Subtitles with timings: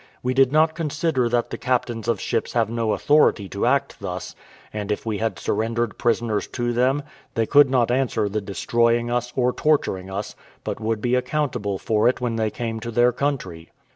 [0.23, 4.35] We did not consider that the captains of ships have no authority to act thus;
[4.73, 7.03] and if we had surrendered prisoners to them,
[7.35, 12.07] they could not answer the destroying us, or torturing us, but would be accountable for
[12.07, 13.69] it when they came to their country.